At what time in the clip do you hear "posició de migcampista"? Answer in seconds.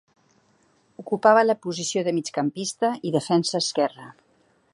1.67-2.93